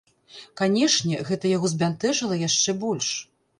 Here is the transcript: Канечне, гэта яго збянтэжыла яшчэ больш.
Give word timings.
Канечне, 0.61 1.19
гэта 1.29 1.53
яго 1.57 1.71
збянтэжыла 1.75 2.41
яшчэ 2.47 2.79
больш. 2.83 3.15